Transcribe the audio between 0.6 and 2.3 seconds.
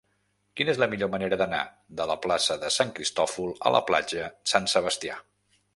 és la millor manera d'anar de la